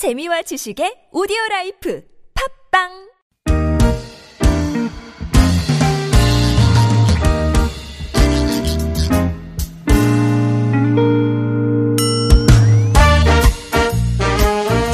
[0.00, 2.00] 재미와 지식의 오디오 life.
[2.32, 3.09] 팟빵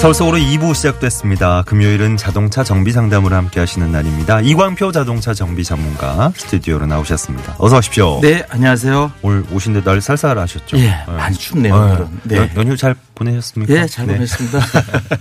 [0.06, 1.64] 서울 속으로 2부 시작됐습니다.
[1.66, 4.40] 금요일은 자동차 정비 상담을 함께 하시는 날입니다.
[4.40, 7.56] 이광표 자동차 정비 전문가 스튜디오로 나오셨습니다.
[7.58, 8.20] 어서 오십시오.
[8.22, 9.10] 네, 안녕하세요.
[9.22, 10.78] 오늘 오신데 날 쌀쌀하셨죠?
[10.78, 11.74] 예, 많이 춥네요.
[11.74, 12.20] 오늘은.
[12.22, 12.36] 네.
[12.36, 13.74] 연, 연휴 잘 보내셨습니까?
[13.74, 14.60] 예, 잘 보냈습니다.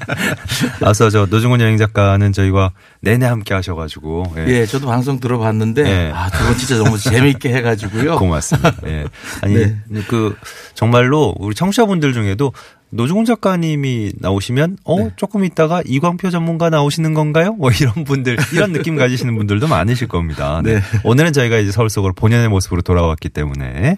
[0.85, 2.71] 앞서 저 노중훈 여행 작가는 저희와
[3.01, 4.47] 내내 함께 하셔가지고 예.
[4.49, 6.11] 예, 저도 방송 들어봤는데 예.
[6.13, 8.17] 아, 두분 진짜 너무 재미있게 해가지고요.
[8.19, 8.75] 고맙습니다.
[8.85, 9.05] 예.
[9.41, 10.01] 아니 네.
[10.07, 10.35] 그
[10.75, 12.53] 정말로 우리 청취자분들 중에도
[12.95, 15.11] 노중훈 작가님이 나오시면 어 네.
[15.15, 17.53] 조금 있다가 이광표 전문가 나오시는 건가요?
[17.53, 20.61] 뭐 이런 분들 이런 느낌 가지시는 분들도 많으실 겁니다.
[20.63, 20.75] 네.
[20.75, 20.81] 네.
[21.03, 23.97] 오늘은 저희가 이제 서울 속으로 본연의 모습으로 돌아왔기 때문에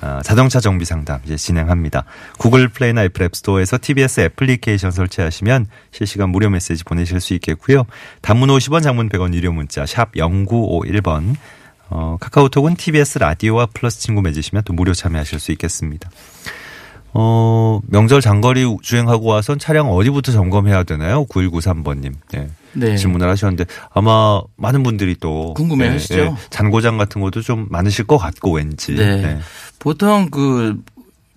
[0.00, 2.04] 아, 자동차 정비 상담 이제 진행합니다.
[2.38, 7.84] 구글 플레이나 애플 앱 스토어에서 TBS 애플리케이션 설치하시면 실시간 무료 메시지 보내실 수 있겠고요.
[8.22, 11.34] 단문 50원, 장문 100원 유료 문자 샵 0951번
[11.90, 16.10] 어, 카카오톡은 TBS 라디오와 플러스 친구 맺으시면 또 무료 참여하실 수 있겠습니다.
[17.14, 21.24] 어, 명절 장거리 주행하고 와선 차량 어디부터 점검해야 되나요?
[21.26, 22.14] 9193번님.
[22.32, 22.48] 네.
[22.74, 22.96] 네.
[22.96, 26.36] 질문을 하셨는데 아마 많은 분들이 또 궁금해 하시죠?
[26.50, 28.94] 잔고장 같은 것도 좀 많으실 것 같고 왠지.
[28.94, 29.38] 네.
[29.78, 30.80] 보통 그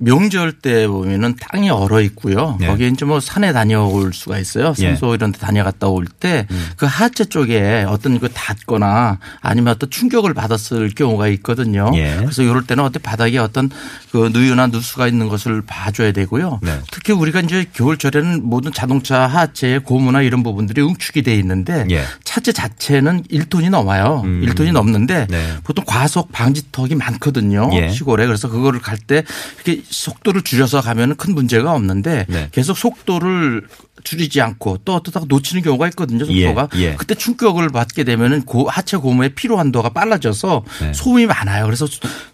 [0.02, 2.58] 명절 때 보면은 땅이 얼어 있고요.
[2.62, 2.68] 예.
[2.68, 4.74] 거기에 이제 뭐 산에 다녀올 수가 있어요.
[4.80, 4.88] 예.
[4.88, 6.88] 산소 이런 데 다녀갔다 올 때그 음.
[6.88, 11.92] 하체 쪽에 어떤 그 닿거나 아니면 어떤 충격을 받았을 경우가 있거든요.
[11.96, 12.16] 예.
[12.18, 13.70] 그래서 이럴 때는 어떤 바닥에 어떤
[14.12, 16.60] 그 누유나 누수가 있는 것을 봐줘야 되고요.
[16.64, 16.80] 네.
[16.92, 22.04] 특히 우리가 이제 겨울철에는 모든 자동차 하체 고무나 이런 부분들이 응축이 돼 있는데 예.
[22.24, 24.22] 차체 자체는 1톤이 넘어요.
[24.26, 24.42] 음.
[24.48, 25.48] 1톤이 넘는데 네.
[25.64, 27.70] 보통 과속 방지턱이 많거든요.
[27.74, 27.90] 예.
[27.90, 29.24] 시골에 그래서 그거를 갈 때
[29.56, 32.50] 이렇게 속도를 줄여서 가면은 큰 문제가 없는데 네.
[32.52, 33.67] 계속 속도를
[34.04, 36.26] 줄이지 않고 또 어떠다가 놓치는 경우가 있거든요.
[36.30, 36.96] 예, 속도가 예.
[36.96, 40.94] 그때 충격을 받게 되면은 고 하체 고무의 피로 한도가 빨라져서 네.
[40.94, 41.66] 소음이 많아요.
[41.66, 41.88] 그래서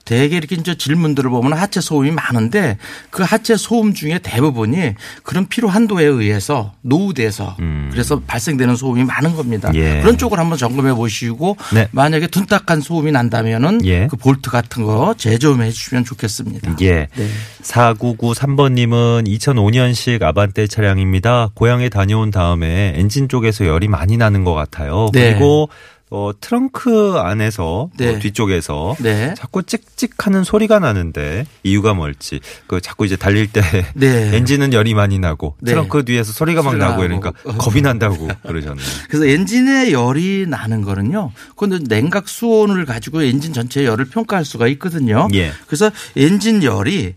[0.08, 2.78] 대개 이렇게 이제 질문들을 보면 하체 소음이 많은데
[3.10, 4.94] 그 하체 소음 중에 대부분이
[5.24, 7.90] 그런 피로 한도에 의해서 노후돼서 음.
[7.92, 9.70] 그래서 발생되는 소음이 많은 겁니다.
[9.74, 10.00] 예.
[10.02, 11.90] 그런 쪽을 한번 점검해 보시고 네.
[11.92, 14.08] 만약에 둔탁한 소음이 난다면은 예.
[14.08, 16.76] 그 볼트 같은 거 제조해 주시면 좋겠습니다.
[16.82, 17.08] 예.
[17.14, 17.28] 네.
[17.64, 21.50] 4993번님은 2005년식 아반떼 차량입니다.
[21.58, 25.10] 고향에 다녀온 다음에 엔진 쪽에서 열이 많이 나는 것 같아요.
[25.12, 25.32] 네.
[25.32, 25.70] 그리고
[26.12, 28.10] 어, 트렁크 안에서 네.
[28.10, 29.34] 어, 뒤쪽에서 네.
[29.36, 33.62] 자꾸 찍찍하는 소리가 나는데 이유가 뭘지 그 자꾸 이제 달릴 때
[33.96, 34.36] 네.
[34.38, 35.72] 엔진은 열이 많이 나고 네.
[35.72, 37.02] 트렁크 뒤에서 소리가 막 나고.
[37.02, 38.86] 그러니까 겁이 난다고 그러셨네요.
[39.10, 41.32] 그래서 엔진에 열이 나는 거는요.
[41.56, 45.28] 그건 냉각 수온을 가지고 엔진 전체의 열을 평가할 수가 있거든요.
[45.34, 45.52] 예.
[45.66, 47.16] 그래서 엔진 열이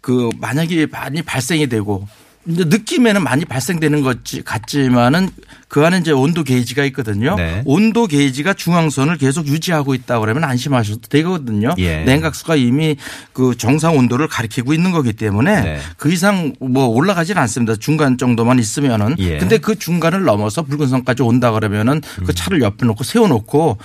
[0.00, 2.08] 그 만약에 많이 발생이 되고
[2.46, 5.30] 이제 느낌에는 많이 발생되는 것 같지만은
[5.68, 7.34] 그 안에 이제 온도 게이지가 있거든요.
[7.34, 7.62] 네.
[7.64, 11.74] 온도 게이지가 중앙선을 계속 유지하고 있다 그러면 안심하셔도 되거든요.
[11.78, 12.04] 예.
[12.04, 12.96] 냉각수가 이미
[13.32, 15.78] 그 정상 온도를 가리키고 있는 거기 때문에 네.
[15.96, 17.76] 그 이상 뭐 올라가지는 않습니다.
[17.76, 19.14] 중간 정도만 있으면은.
[19.18, 19.38] 예.
[19.38, 22.24] 근데 그 중간을 넘어서 붉은 선까지 온다 그러면은 음.
[22.26, 23.78] 그 차를 옆에 놓고 세워놓고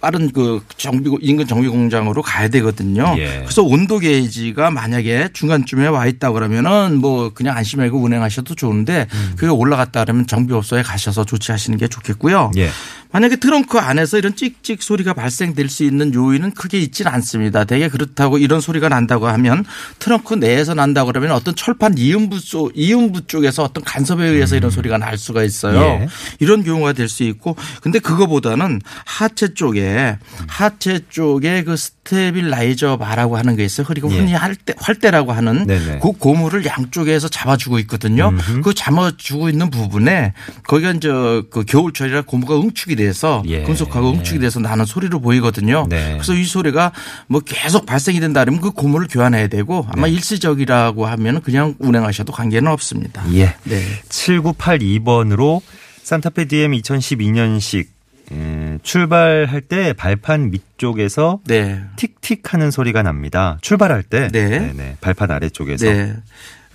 [0.00, 3.12] 빠른 그 정비 인근 정비 공장으로 가야 되거든요.
[3.18, 3.40] 예.
[3.40, 9.32] 그래서 온도 게이지가 만약에 중간쯤에 와 있다 그러면은 뭐 그냥 안심하고 운행하셔도 좋은데 음.
[9.36, 12.50] 그게 올라갔다 그러면 정비업소에 가셔서 조치하시는 게 좋겠고요.
[12.56, 12.70] 예.
[13.14, 17.62] 만약에 트렁크 안에서 이런 찍찍 소리가 발생될 수 있는 요인은 크게 있지는 않습니다.
[17.62, 19.64] 대개 그렇다고 이런 소리가 난다고 하면
[20.00, 24.98] 트렁크 내에서 난다고 그러면 어떤 철판 이음부 쪽, 이음부 쪽에서 어떤 간섭에 의해서 이런 소리가
[24.98, 25.78] 날 수가 있어요.
[25.78, 26.08] 예.
[26.40, 33.54] 이런 경우가 될 수 있고 근데 그거보다는 하체 쪽에 하체 쪽에 그 stabilizer bar라고 하는
[33.54, 33.86] 게 있어요.
[33.86, 34.18] 그리고 예.
[34.18, 36.00] 흔히 할때 활대라고 하는 네네.
[36.02, 38.32] 그 고무를 양쪽에서 잡아주고 있거든요.
[38.64, 40.32] 그 잡아주고 있는 부분에
[40.66, 43.62] 거기가 이제 그 겨울철이라 고무가 응축이 돼서 예.
[43.62, 45.86] 금속하고 응축이 돼서 나는 소리로 보이거든요.
[45.88, 46.12] 네.
[46.12, 46.92] 그래서 이 소리가
[47.26, 50.12] 뭐 계속 발생이 된다 그러면 그 고무를 교환해야 되고 아마 네.
[50.14, 53.24] 일시적이라고 하면 그냥 운행하셔도 관계는 없습니다.
[53.34, 53.54] 예.
[53.64, 53.82] 네.
[54.08, 55.60] 7982번으로
[56.02, 57.94] 산타페 DM 2012년식
[58.32, 61.82] 예, 출발할 때 발판 밑쪽에서 네.
[61.96, 63.58] 틱틱 하는 소리가 납니다.
[63.60, 64.48] 출발할 때 네.
[64.48, 66.14] 네네, 발판 아래쪽에서 네.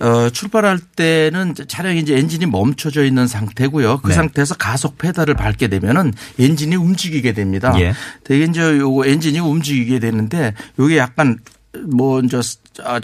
[0.00, 4.00] 어, 출발할 때는 차량이 이제 엔진이 멈춰져 있는 상태고요.
[4.00, 4.14] 그 네.
[4.14, 7.74] 상태에서 가속 페달을 밟게 되면은 엔진이 움직이게 됩니다.
[7.78, 7.92] 예.
[8.24, 11.38] 되게 이제 요거 엔진이 움직이게 되는데 요게 약간
[11.86, 12.40] 뭐 이제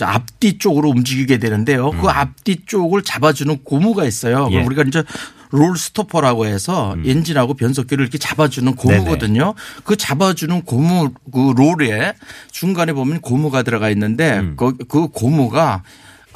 [0.00, 1.90] 앞뒤 쪽으로 움직이게 되는데요.
[1.90, 4.46] 그 앞뒤 쪽을 잡아주는 고무가 있어요.
[4.46, 4.52] 음.
[4.52, 4.62] 예.
[4.62, 5.04] 우리가 이제
[5.50, 9.54] 롤 스토퍼라고 해서 엔진하고 변속기를 이렇게 잡아주는 고무거든요.
[9.84, 12.14] 그 잡아주는 고무 그 롤에
[12.50, 14.54] 중간에 보면 고무가 들어가 있는데 음.
[14.56, 15.82] 그, 그 고무가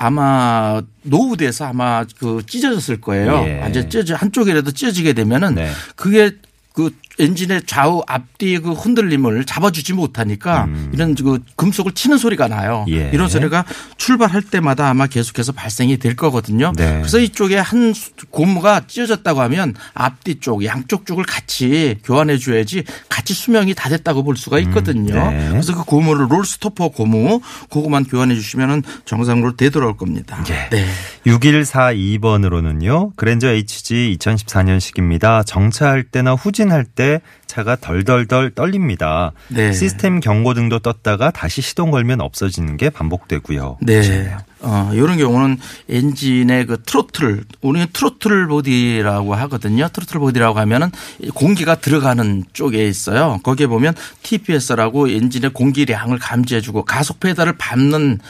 [0.03, 3.45] 아마 노후돼서 아마 그 찢어졌을 거예요.
[3.47, 3.61] 예.
[3.61, 5.71] 완전 찢어 한쪽이라도 찢어지게 되면은 네.
[5.95, 6.31] 그게
[6.73, 12.85] 그 엔진의 좌우 앞뒤 그 흔들림을 잡아주지 못하니까 이런 그 금속을 치는 소리가 나요.
[12.89, 12.93] 음.
[12.93, 13.11] 예.
[13.13, 13.65] 이런 소리가
[13.97, 16.73] 출발할 때마다 아마 계속해서 발생이 될 거거든요.
[16.77, 16.99] 네.
[16.99, 23.35] 그래서 이쪽에 한 수- 고무가 찢어졌다고 하면 앞뒤 쪽, 양쪽 쪽을 같이 교환해 줘야지 같이
[23.35, 25.15] 수명이 다 됐다고 볼 수가 있거든요.
[25.31, 25.49] 네.
[25.51, 27.41] 그래서 그 고무를 롤스토퍼 고무
[27.71, 30.43] 그거만 교환해 주시면은 정상으로 되돌아올 겁니다.
[30.51, 30.69] 예.
[30.71, 30.87] 네.
[31.27, 33.13] 6142번으로는요.
[33.17, 35.45] 그랜저 HG 2014년식입니다.
[35.47, 37.10] 정차할 때나 후진할 때
[37.47, 39.33] 차가 덜덜덜 떨립니다.
[39.49, 39.73] 네.
[39.73, 43.79] 시스템 경고등도 떴다가 다시 시동 걸면 없어지는 게 반복되고요.
[43.83, 44.35] 네.
[44.61, 45.59] 어, 이런 경우는
[45.89, 49.89] 엔진의 그 트로틀, 우리는 트로틀 보디라고 하거든요.
[49.89, 50.91] 트로틀 보디라고 하면은
[51.35, 53.41] 공기가 들어가는 쪽에 있어요.
[53.43, 58.21] 거기에 보면 TPS라고 엔진의 공기량을 감지해주고 가속 페달을 밟는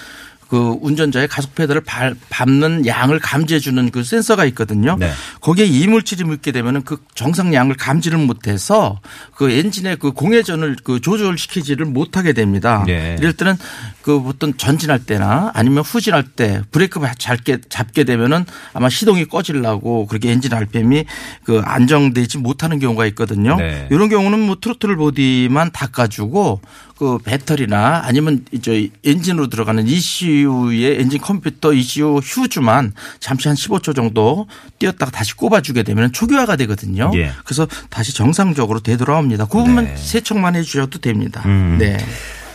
[0.51, 4.97] 그 운전자의 가속 페달을 밟- 밟는 양을 감지해 주는 그 센서가 있거든요.
[4.99, 5.13] 네.
[5.41, 8.99] 거기에 이물질이 묻게 되면은 그 정상량을 감지를 못해서
[9.37, 12.83] 그 엔진의 그 공회전을 그 조절시키지를 못하게 됩니다.
[12.85, 13.17] 네.
[13.21, 13.55] 이럴 때는
[14.03, 20.31] 그 보통 전진할 때나 아니면 후진할 때 브레이크 잡게 잡게 되면은 아마 시동이 꺼질라고 그렇게
[20.31, 21.05] 엔진 RPM이
[21.45, 23.57] 그 안정되지 못하는 경우가 있거든요.
[23.57, 23.89] 네.
[23.91, 26.61] 이런 경우는 뭐 throttle body만 닦아주고
[27.01, 34.47] 그 배터리나 아니면 이제 엔진으로 들어가는 ECU의 엔진 컴퓨터 ECU 휴즈만 잠시 한 15초 정도
[34.79, 37.11] 띄었다가 다시 꼽아주게 되면 초기화가 되거든요.
[37.15, 37.33] 예.
[37.45, 39.47] 그래서 다시 정상적으로 되돌아옵니다.
[39.47, 39.97] 그 부분만 네.
[39.97, 41.43] 세척만 해주셔도 됩니다.
[41.47, 41.77] 음.
[41.79, 41.97] 네.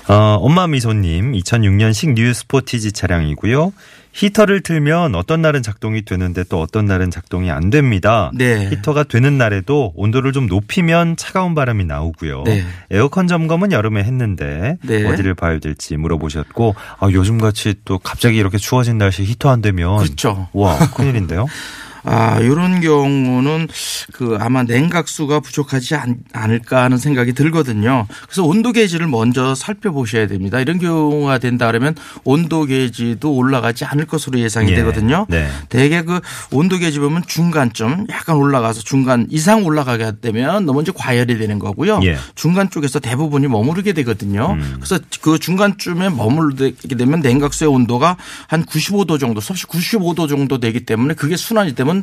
[0.08, 3.74] 어, 엄마 미소님 2006년식 뉴 스포티지 차량이고요.
[4.16, 8.32] 히터를 틀면 어떤 날은 작동이 되는데 또 어떤 날은 작동이 안 됩니다.
[8.34, 8.70] 네.
[8.72, 12.44] 히터가 되는 날에도 온도를 좀 높이면 차가운 바람이 나오고요.
[12.46, 12.64] 네.
[12.92, 15.06] 에어컨 점검은 여름에 했는데 네.
[15.06, 19.98] 어디를 봐야 될지 물어보셨고 아, 요즘 같이 또 갑자기 이렇게 추워진 날씨 히터 안 되면
[19.98, 20.48] 그렇죠.
[20.54, 21.48] 와 큰일인데요.
[22.06, 23.68] 아, 이런 경우는
[24.14, 28.06] 그 아마 냉각수가 부족하지 않, 않을까 하는 생각이 들거든요.
[28.24, 30.60] 그래서 온도 게이지를 먼저 살펴보셔야 됩니다.
[30.60, 34.76] 이런 경우가 된다 그러면 온도 게이지도 올라가지 않을 것으로 예상이 예.
[34.76, 35.26] 되거든요.
[35.30, 35.48] 네.
[35.70, 36.20] 대개 그
[36.52, 42.02] 온도 게이지 보면 중간점 약간 올라가서 중간 이상 올라가게 되면 너무 이제 과열이 되는 거고요.
[42.04, 42.18] 예.
[42.36, 44.54] 중간 쪽에서 대부분이 머무르게 되거든요.
[44.54, 44.74] 음.
[44.76, 48.18] 그래서 그 중간쯤에 머무르게 되면 냉각수의 온도가
[48.48, 51.95] 한 95도 정도, 섭씨 95도 정도 되기 때문에 그게 순환이 되면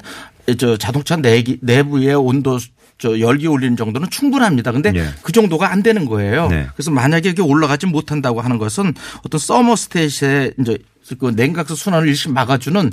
[0.59, 2.59] 저 자동차 내기, 내부의 온도
[2.99, 4.71] 저 열기 올리는 정도는 충분합니다.
[4.71, 5.09] 근데 예.
[5.23, 6.49] 그 정도가 안 되는 거예요.
[6.49, 6.69] 네.
[6.75, 8.95] 그래서 만약에 이게 올라가지 못한다고 하는 것은
[9.25, 10.79] 어떤 서머스탯에 이제
[11.19, 12.91] 그 냉각수 순환을 일시 막아주는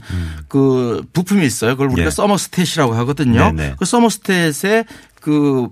[0.48, 1.74] 그 부품이 있어요.
[1.74, 2.08] 그걸 우리가 음.
[2.08, 2.10] 예.
[2.10, 3.52] 서머스탯이라고 하거든요.
[3.52, 3.76] 네네.
[3.78, 4.86] 그 서머스탯에
[5.22, 5.68] 그,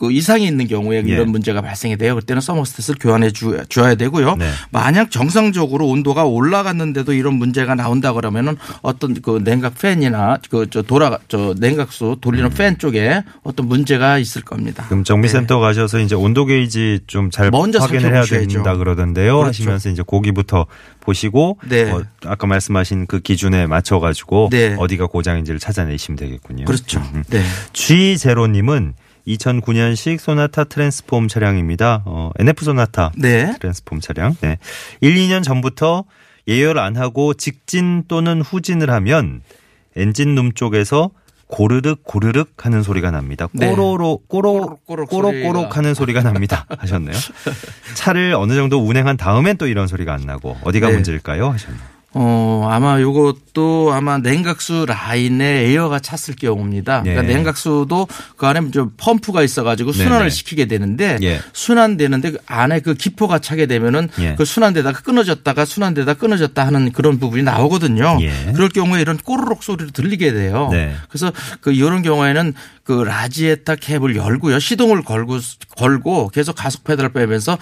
[0.00, 1.12] 그 이상이 있는 경우에 예.
[1.12, 2.14] 이런 문제가 발생이 돼요.
[2.14, 4.36] 그때는 서머스탯을 교환해 주, 줘야 되고요.
[4.36, 4.48] 네.
[4.70, 11.18] 만약 정상적으로 온도가 올라갔는데도 이런 문제가 나온다 그러면은 어떤 그 냉각 팬이나 그 저 돌아
[11.28, 14.84] 저 냉각수 돌리는 팬 쪽에 어떤 문제가 있을 겁니다.
[14.84, 14.88] 음.
[14.88, 18.22] 그럼 정비센터 가셔서 이제 온도 게이지 좀 잘 확인을 해야.
[18.24, 19.34] 된다 그러던데요.
[19.36, 19.48] 그렇죠.
[19.48, 20.66] 하시면서 이제 고기부터
[21.00, 21.90] 보시고 네.
[21.90, 24.76] 어, 아까 말씀하신 그 기준에 맞춰 가지고 네.
[24.78, 26.64] 어디가 고장인지를 찾아내시면 되겠군요.
[26.64, 27.00] 그렇죠.
[27.14, 27.22] 음.
[27.28, 27.42] 네.
[27.72, 28.94] G제로님은
[29.36, 32.02] 2009년식 소나타 트랜스폼 차량입니다.
[32.04, 33.54] 어, NF 소나타 네.
[33.58, 34.36] 트랜스폼 차량.
[34.40, 34.58] 네.
[35.00, 36.04] 1, 2년 전부터
[36.48, 39.42] 예열 안 하고 직진 또는 후진을 하면
[39.96, 41.10] 엔진 룸 쪽에서
[41.46, 43.48] 고르륵 고르륵 하는 소리가 납니다.
[43.52, 43.68] 네.
[43.68, 45.68] 꼬로로 꼬로 꼬록꼬록 소리가.
[45.76, 46.64] 하는 소리가 납니다.
[46.78, 47.16] 하셨네요.
[47.94, 50.94] 차를 어느 정도 운행한 다음엔 또 이런 소리가 안 나고 어디가 네.
[50.94, 51.50] 문제일까요?
[51.50, 51.89] 하셨네요.
[52.12, 57.04] 어, 아마 요것도 아마 냉각수 라인에 에어가 찼을 경우입니다.
[57.06, 57.10] 예.
[57.10, 60.04] 그러니까 냉각수도 그 안에 좀 펌프가 있어 가지고 네네.
[60.04, 61.40] 순환을 시키게 되는데 예.
[61.52, 64.34] 순환되는데 그 안에 그 기포가 차게 되면은 예.
[64.34, 68.18] 그 순환되다가 끊어졌다가 순환되다 끊어졌다 하는 그런 부분이 나오거든요.
[68.22, 68.52] 예.
[68.54, 70.68] 그럴 경우에 이런 꼬르륵 소리를 들리게 돼요.
[70.72, 70.92] 네.
[71.08, 74.58] 그래서 그 이런 경우에는 그 라지에타 캡을 열고요.
[74.58, 75.38] 시동을 걸고
[75.76, 77.56] 걸고 계속 가속 페달을 빼면서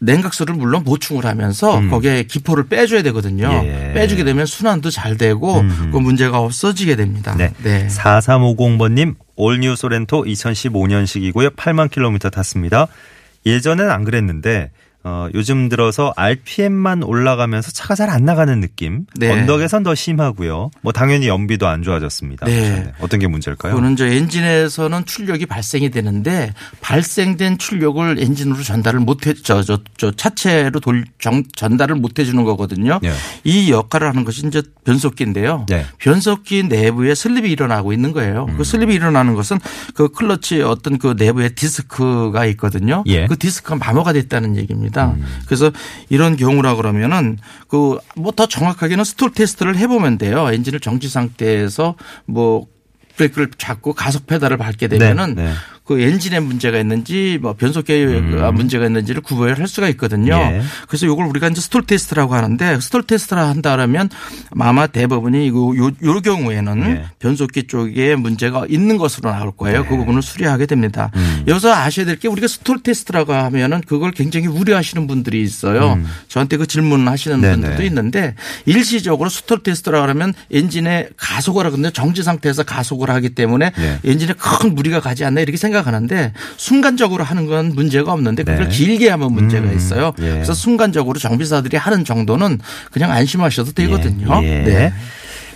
[0.00, 3.48] 냉각수를 물론 보충을 하면서 거기에 기포를 빼줘야 되거든요.
[3.48, 3.66] 음.
[3.66, 3.92] 예.
[3.94, 5.90] 빼주게 되면 순환도 잘 되고 음흠.
[5.90, 7.34] 그 문제가 없어지게 됩니다.
[7.36, 7.52] 네.
[7.62, 7.88] 네.
[7.88, 11.56] 4350번님, 올뉴 소렌토 2015년식이고요.
[11.56, 12.86] 8만 킬로미터 탔습니다.
[13.46, 14.70] 예전엔 안 그랬는데,
[15.04, 19.04] 어, 요즘 들어서 RPM만 올라가면서 차가 잘 안 나가는 느낌.
[19.16, 19.30] 네.
[19.30, 20.70] 언덕에선 더 심하고요.
[20.82, 22.46] 뭐 당연히 연비도 안 좋아졌습니다.
[22.46, 22.92] 네.
[23.00, 23.74] 어떤 게 문제일까요?
[23.74, 30.80] 그거는 저 엔진에서는 출력이 발생이 되는데 발생된 출력을 엔진으로 전달을 못해 저 저 저 차체로
[30.80, 32.98] 돌 정, 전달을 못 해 주는 거거든요.
[33.02, 33.12] 네.
[33.44, 35.66] 이 역할을 하는 것이 이제 변속기인데요.
[35.68, 35.84] 네.
[35.98, 38.46] 변속기 내부에 슬립이 일어나고 있는 거예요.
[38.48, 38.56] 음.
[38.56, 39.58] 그 슬립이 일어나는 것은
[39.94, 43.04] 그 클러치 어떤 그 내부에 디스크가 있거든요.
[43.06, 43.26] 예.
[43.26, 44.97] 그 디스크가 마모가 됐다는 얘기입니다.
[45.06, 45.28] 있습니다.
[45.46, 45.70] 그래서
[46.08, 47.38] 이런 경우라 그러면은
[47.68, 50.48] 그 뭐 더 정확하게는 stall test를 해보면 돼요.
[50.50, 51.94] 엔진을 정지 상태에서
[52.26, 52.66] 뭐
[53.16, 55.52] 브레이크를 잡고 가속 페달을 밟게 되면은 네, 네.
[55.88, 58.20] 그 엔진에 문제가 있는지 뭐 변속기에
[58.52, 60.34] 문제가 있는지를 구별할 수가 있거든요.
[60.34, 60.40] 음.
[60.40, 60.62] 예.
[60.86, 64.10] 그래서 이걸 우리가 이제 stall test라고 하는데 stall test를 한다 그러면
[64.58, 67.04] 아마 대부분이 이거 요, 요 경우에는 예.
[67.20, 69.82] 변속기 쪽에 문제가 있는 것으로 나올 거예요.
[69.82, 69.88] 네.
[69.88, 71.10] 그 부분을 수리하게 됩니다.
[71.16, 71.44] 음.
[71.48, 75.98] 여기서 아셔야 될 게 우리가 stall test라고 하면은 그걸 굉장히 우려하시는 분들이 있어요.
[76.28, 77.40] 저한테 그 질문하시는 음.
[77.40, 77.54] 네네.
[77.54, 78.34] 분들도 있는데
[78.66, 81.90] 일시적으로 스톨 테스트라고 하면 엔진에 가속을 하거든요.
[81.90, 84.00] 정지 상태에서 가속을 하기 때문에 네.
[84.04, 88.74] 엔진에 큰 무리가 가지 않나 이렇게 생각 하는데 순간적으로 하는 건 문제가 없는데 그걸 네.
[88.74, 90.12] 길게 하면 문제가 음, 있어요.
[90.20, 90.30] 예.
[90.32, 92.58] 그래서 순간적으로 정비사들이 하는 정도는
[92.90, 94.40] 그냥 안심하셔도 되거든요.
[94.42, 94.62] 예.
[94.62, 94.92] 네.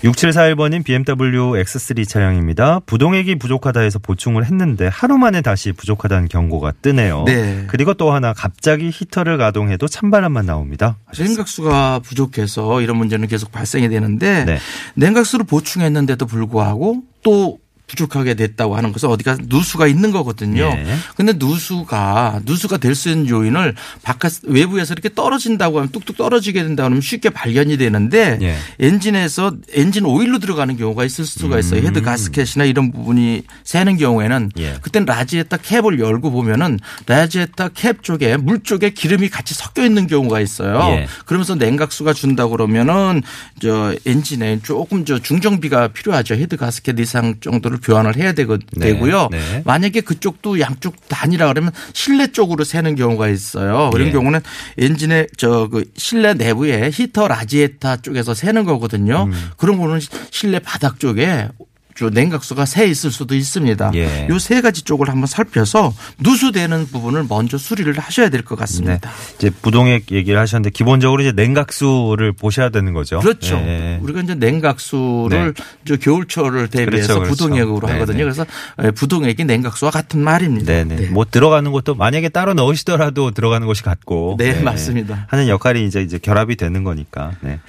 [0.04, 2.80] 6741번님 BMW X3 차량입니다.
[2.86, 7.22] 부동액이 부족하다 해서 보충을 했는데 하루 만에 다시 부족하다는 경고가 뜨네요.
[7.24, 7.64] 네.
[7.68, 10.96] 그리고 또 하나 갑자기 히터를 가동해도 찬바람만 나옵니다.
[11.16, 14.58] 냉각수가 부족해서 이런 문제는 계속 발생이 되는데 네.
[14.94, 17.58] 냉각수를 보충했는데도 불구하고 또
[17.92, 20.64] 부족하게 됐다고 하는 것은 어디가 누수가 있는 거거든요.
[20.64, 20.96] 예.
[21.14, 26.86] 근데 누수가 누수가 될 수 있는 요인을 바깥 외부에서 이렇게 떨어진다고 하면 뚝뚝 떨어지게 된다고
[26.86, 28.56] 하면 쉽게 발견이 되는데 예.
[28.80, 31.80] 엔진에서 엔진 오일로 들어가는 경우가 있을 수가 있어요.
[31.82, 34.62] 헤드 가스켓이나 이런 부분이 새는 경우에는 음.
[34.62, 34.76] 예.
[34.82, 40.40] 그땐 라지에타 캡을 열고 보면은 라지에타 캡 쪽에 물 쪽에 기름이 같이 섞여 있는 경우가
[40.40, 40.78] 있어요.
[40.90, 41.06] 예.
[41.24, 43.22] 그러면서 냉각수가 준다 그러면은
[43.60, 46.34] 저 엔진에 조금 저 중정비가 필요하죠.
[46.34, 48.92] 헤드 가스켓 이상 정도를 교환을 해야 되고 네.
[48.92, 49.28] 되고요.
[49.32, 49.62] 네.
[49.64, 53.90] 만약에 그쪽도 양쪽 다 아니라 그러면 실내 쪽으로 새는 경우가 있어요.
[53.90, 54.12] 그런 예.
[54.12, 54.40] 경우는
[54.78, 59.24] 엔진의 저 그 실내 내부에 히터 라지에타 쪽에서 새는 거거든요.
[59.24, 59.50] 음.
[59.56, 61.48] 그런 거는 실내 바닥 쪽에
[61.96, 63.92] 저 냉각수가 새 있을 수도 있습니다.
[63.94, 64.26] 예.
[64.28, 68.60] 요 세 가지 쪽을 한번 살펴서 누수되는 부분을 먼저 수리를 하셔야 될것 네.
[68.60, 69.10] 같습니다.
[69.36, 73.20] 이제 부동액 얘기를 하셨는데 기본적으로 이제 냉각수를 보셔야 되는 거죠.
[73.20, 73.56] 그렇죠.
[73.56, 73.98] 예.
[74.02, 75.54] 우리가 이제 냉각수를
[75.86, 77.30] 저 겨울철을 대비해서 그렇죠, 그렇죠.
[77.30, 77.92] 부동액으로 네네.
[77.92, 78.24] 하거든요.
[78.24, 78.46] 그래서
[78.82, 80.72] 예, 부동액이 냉각수와 같은 말입니다.
[80.72, 80.96] 네네.
[80.96, 81.06] 네.
[81.08, 84.36] 뭐 들어가는 것도 만약에 따로 넣으시더라도 들어가는 것이 같고.
[84.38, 85.26] 네, 맞습니다.
[85.28, 87.32] 하는 역할이 이제 이제 결합이 되는 거니까.
[87.40, 87.60] 네.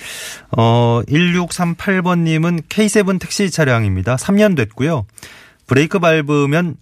[0.51, 4.12] 어, 1638번 님은 K7 택시 차량입니다.
[4.15, 5.05] 3년 됐고요.
[5.67, 6.75] 브레이크 밟으면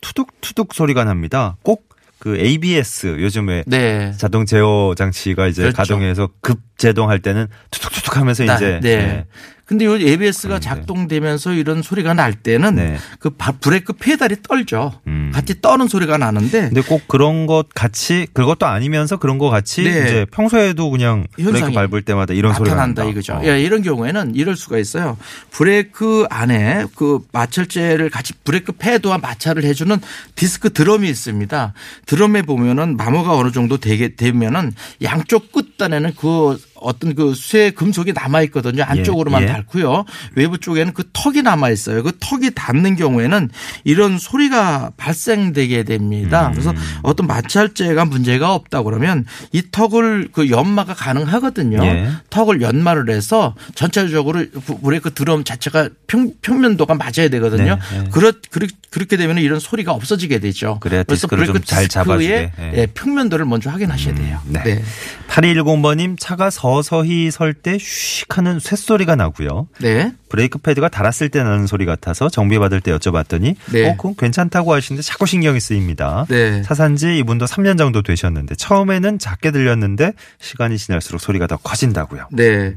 [0.00, 1.56] 투둑투둑 소리가 납니다.
[1.62, 4.12] 꼭 그 ABS 요즘에 네.
[4.16, 5.76] 자동 제어 장치가 이제 그렇죠.
[5.76, 8.96] 가동해서 급 제동할 때는 투둑투둑 하면서 나- 이제 네.
[8.96, 9.26] 네.
[9.64, 10.64] 근데 요 ABS가 그런데.
[10.64, 12.98] 작동되면서 이런 소리가 날 때는 네.
[13.18, 15.00] 그 바- 브레이크 페달이 떨죠.
[15.06, 15.30] 음.
[15.34, 19.90] 같이 떠는 소리가 나는데 근데 꼭 그런 것 같이 그것도 아니면서 그런 거 같이 네.
[19.90, 23.04] 이제 평소에도 그냥 브레이크 밟을 때마다 이런 소리가 난다.
[23.04, 23.34] 이거죠.
[23.34, 23.40] 어.
[23.44, 25.16] 예, 이런 경우에는 이럴 수가 있어요.
[25.50, 29.96] 브레이크 안에 그 마찰제를 같이 브레이크 패드와 마찰을 해주는
[30.34, 31.72] 디스크 드럼이 있습니다.
[32.06, 38.42] 드럼에 보면은 마모가 어느 정도 되게 되면은 양쪽 끝단에는 그 어떤 그 쇠 금속이 남아
[38.44, 38.82] 있거든요.
[38.84, 39.46] 안쪽으로만 예.
[39.46, 40.04] 닳고요.
[40.34, 42.02] 외부 쪽에는 그 턱이 남아 있어요.
[42.02, 43.50] 그 턱이 닿는 경우에는
[43.84, 46.48] 이런 소리가 발생되게 됩니다.
[46.48, 46.52] 음.
[46.52, 51.84] 그래서 어떤 마찰제가 문제가 없다 그러면 이 턱을 그 연마가 가능하거든요.
[51.84, 52.08] 예.
[52.30, 54.44] 턱을 연마를 해서 전체적으로
[54.82, 57.78] 브레이크 드럼 자체가 평, 평면도가 맞아야 되거든요.
[57.92, 58.08] 네, 네.
[58.10, 60.78] 그렇, 그렇, 그렇게 되면 이런 소리가 없어지게 되죠.
[60.80, 62.52] 그래야 그래서 브레이크 좀잘 잡아주게.
[62.58, 62.72] 예.
[62.74, 64.40] 예, 평면도를 먼저 확인하셔야 돼요.
[64.46, 64.82] 네.
[65.28, 69.68] 8210번님 차가 서 서히 설 때 슉 하는 쇳소리가 나고요.
[69.80, 70.12] 네.
[70.28, 73.88] 브레이크 패드가 닳았을 때 나는 소리 같아서 정비 받을 때 여쭤봤더니 네.
[73.90, 76.26] 어, 그건 괜찮다고 하시는데 자꾸 신경이 쓰입니다.
[76.28, 76.62] 네.
[76.64, 82.28] 사산지 이분도 3년 정도 되셨는데 처음에는 작게 들렸는데 시간이 지날수록 소리가 더 커진다고요.
[82.32, 82.74] 네.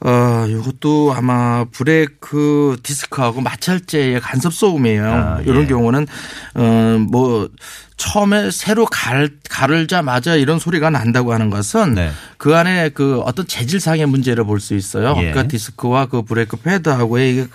[0.00, 5.04] 어, 이것도 아마 브레이크 디스크하고 마찰제의 간섭 소음이에요.
[5.04, 5.66] 아, 이런 예.
[5.66, 6.06] 경우는
[6.54, 7.48] 어, 뭐
[7.96, 12.12] 처음에 새로 갈, 가르자마자 이런 소리가 난다고 하는 것은 네.
[12.36, 15.14] 그 안에 그 어떤 재질상의 문제를 볼 수 있어요.
[15.16, 15.30] 예.
[15.30, 17.46] 그러니까 디스크와 그 브레이크 패드하고의 이게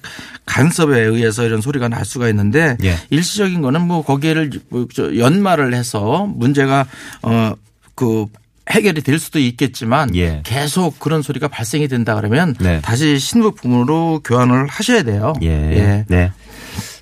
[0.46, 2.98] 간섭에 의해서 이런 소리가 날 수가 있는데 예.
[3.10, 6.86] 일시적인 거는 뭐 거기를 뭐저 연마를 해서 문제가
[7.22, 8.26] 어그
[8.70, 10.42] 해결이 될 수도 있겠지만 예.
[10.46, 12.82] 계속 그런 소리가 발생이 된다 그러면 네.
[12.82, 15.34] 다시 신부품으로 교환을 하셔야 돼요.
[15.42, 16.06] 예.
[16.08, 16.32] 네.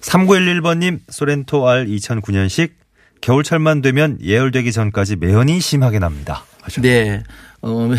[0.01, 2.71] 3911번님 소렌토 R 2009년식
[3.21, 6.43] 겨울철만 되면 예열되기 전까지 매연이 심하게 납니다.
[6.81, 7.23] 네.
[7.61, 7.89] 어,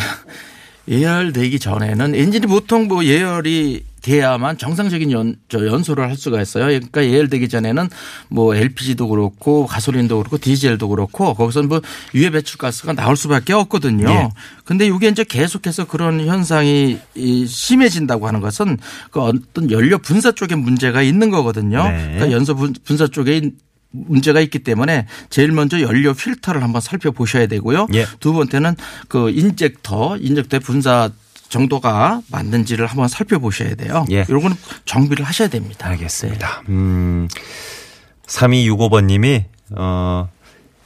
[0.88, 6.64] 예열되기 전에는 엔진이 보통 뭐 예열이 돼야만 정상적인 연, 저 연소를 할 수가 있어요.
[6.64, 7.88] 그러니까 예열되기 전에는
[8.28, 11.80] 뭐 LPG도 그렇고 가솔린도 그렇고 디젤도 그렇고 거기서 뭐
[12.14, 14.10] 유해 배출 가스가 나올 수밖에 없거든요.
[14.10, 14.28] 예.
[14.64, 18.76] 근데 이게 이제 계속해서 그런 현상이 이 심해진다고 하는 것은
[19.12, 21.84] 그 어떤 연료 분사 쪽에 문제가 있는 거거든요.
[21.84, 22.14] 네.
[22.16, 23.52] 그러니까 연소 분- 분사 쪽에
[23.92, 27.86] 문제가 있기 때문에 제일 먼저 연료 필터를 한번 살펴보셔야 되고요.
[27.94, 28.06] 예.
[28.20, 28.74] 두 번째는
[29.08, 31.10] 그 인젝터, 인젝터의 분사
[31.48, 34.06] 정도가 맞는지를 한번 살펴보셔야 돼요.
[34.10, 34.24] 예.
[34.28, 34.56] 이런 거는
[34.86, 35.88] 정비를 하셔야 됩니다.
[35.88, 36.62] 알겠습니다.
[36.70, 37.28] 음,
[38.26, 39.44] 3265번 님이,
[39.76, 40.28] 어,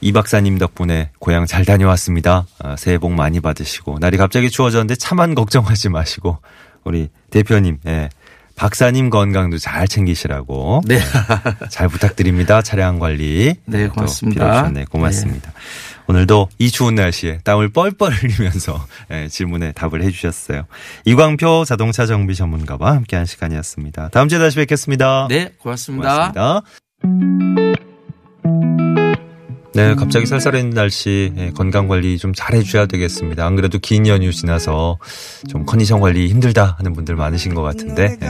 [0.01, 2.45] 이 박사님 덕분에 고향 잘 다녀왔습니다.
[2.59, 6.39] 아, 새해 복 많이 받으시고, 날이 갑자기 추워졌는데 차만 걱정하지 마시고,
[6.83, 8.09] 우리 대표님, 예.
[8.57, 10.81] 박사님 건강도 잘 챙기시라고.
[10.85, 10.99] 네.
[11.69, 12.61] 잘 부탁드립니다.
[12.61, 13.53] 차량 관리.
[13.65, 14.53] 네, 또 고맙습니다.
[14.53, 14.85] 주셨네.
[14.85, 15.53] 고맙습니다.
[16.07, 20.63] 오늘도 이 추운 날씨에 땀을 뻘뻘 흘리면서 예, 질문에 답을 해주셨어요.
[21.05, 24.09] 이광표 자동차 정비 전문가와 함께한 시간이었습니다.
[24.09, 25.27] 다음 주에 다시 뵙겠습니다.
[25.29, 26.31] 네, 고맙습니다.
[26.33, 26.63] 고맙습니다.
[29.77, 33.45] 네, 갑자기 쌀쌀한 날씨 예, 건강 관리 좀 잘 해줘야 되겠습니다.
[33.45, 34.97] 안 그래도 긴 연휴 지나서
[35.47, 38.27] 좀 컨디션 관리 힘들다 하는 분들 많으신 것 같은데 예.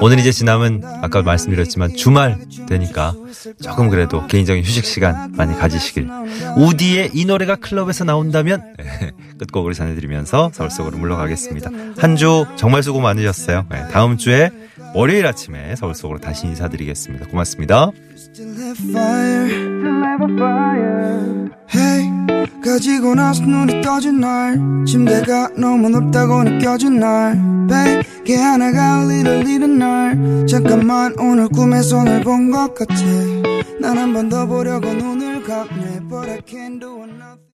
[0.00, 3.14] 오늘 이제 지나면 아까 말씀드렸지만 주말 되니까
[3.62, 6.08] 조금 그래도 개인적인 휴식 시간 많이 가지시길.
[6.56, 11.70] 우디의 이 노래가 클럽에서 나온다면 예, 끝곡으로 전해드리면서 서울 속으로 물러가겠습니다.
[11.98, 13.66] 한 주 정말 수고 많으셨어요.
[13.74, 14.50] 예, 다음 주에
[14.94, 17.26] 월요일 아침에 서울 속으로 다시 인사드리겠습니다.
[17.26, 17.90] 고맙습니다.
[18.16, 19.44] Still have fire.
[19.44, 21.50] Still have a fire.
[21.74, 22.10] Hey,
[22.64, 27.38] 가지고 나서 눈이 떠진 날 침대가 너무 높다고 느껴진 날
[27.68, 32.94] 베개 하나가 little little 날 잠깐만 오늘 꿈에서 널 본 것 같아
[33.80, 37.35] 난 한 번 더 보려고 눈을 감네 But I can't do another